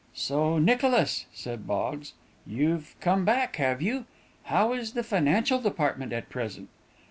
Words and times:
"So 0.15 0.57
Nicholas," 0.57 1.27
said 1.31 1.67
Boggs, 1.67 2.13
"you've 2.47 2.95
come 2.99 3.23
back, 3.23 3.57
have 3.57 3.83
you? 3.83 4.05
How 4.45 4.73
is 4.73 4.93
the 4.93 5.03
financial 5.03 5.61
department 5.61 6.11
at 6.11 6.27
present?" 6.27 6.69